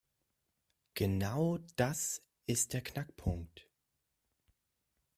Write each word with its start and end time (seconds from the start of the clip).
Genau 0.95 1.59
das 1.75 2.23
ist 2.47 2.73
der 2.73 2.81
Knackpunkt. 2.81 3.69